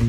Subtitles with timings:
[0.00, 0.06] 拉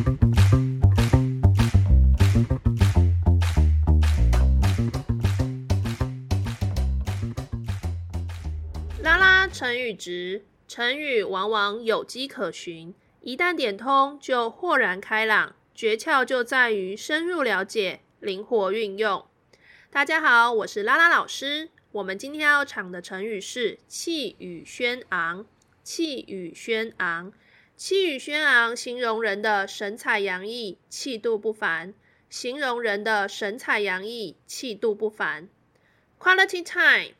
[9.17, 15.54] 拉成语值，成语往往有迹可循，一旦点通就豁然开朗。
[15.76, 19.25] 诀窍就在于深入了解，灵活运用。
[19.89, 21.69] 大家好，我是拉拉老师。
[21.91, 25.45] 我们今天要讲的成语是“气宇轩昂”。
[25.83, 27.33] 气宇轩昂，
[27.84, 31.95] 气宇轩昂，形容人的神采洋溢、气度不凡。
[32.30, 35.49] 形容人的神采洋溢、气度不凡。
[36.20, 37.16] Quality time。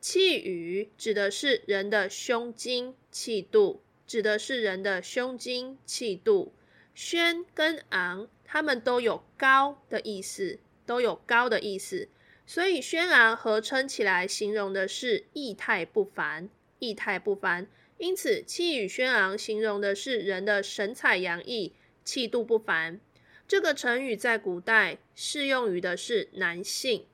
[0.00, 6.52] 气宇指的是人的胸襟气度，指的是人的胸襟气度。
[6.92, 12.08] 轩跟昂，它们都有高的意思，都有高的意思，
[12.44, 17.68] 所以轩昂合称起来，形容的是仪态不凡，仪态不凡。
[17.98, 21.72] 因此，气宇轩昂形容的是人的神采洋溢、
[22.04, 23.00] 气度不凡。
[23.48, 27.06] 这个成语在古代适用于的是男性。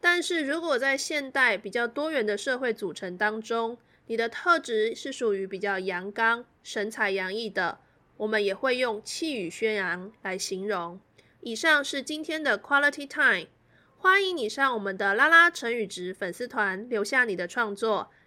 [0.00, 7.78] 但是如果在现代比较多元的社会组成当中，你的特质是属于比较阳刚、神采洋溢的，
[8.18, 11.00] 我们也会用气宇轩昂来形容。
[11.40, 13.48] 以上是今天的 Quality Time，
[13.96, 18.10] 欢迎你上我们的拉拉成语值粉丝团留下你的创作，